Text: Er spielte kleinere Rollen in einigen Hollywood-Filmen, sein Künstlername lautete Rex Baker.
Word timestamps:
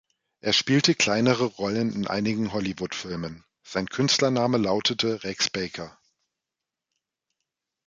Er 0.39 0.51
spielte 0.51 0.95
kleinere 0.95 1.43
Rollen 1.45 1.93
in 1.93 2.07
einigen 2.07 2.53
Hollywood-Filmen, 2.53 3.45
sein 3.61 3.87
Künstlername 3.87 4.57
lautete 4.57 5.23
Rex 5.23 5.51
Baker. 5.51 5.95